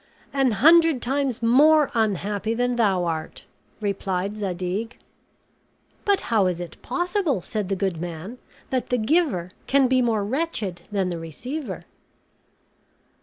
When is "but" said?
6.05-6.21